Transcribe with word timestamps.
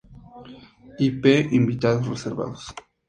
I. 0.97 1.11
P. 1.11 1.49
Invitados 1.51 2.07
reservados. 2.07 2.73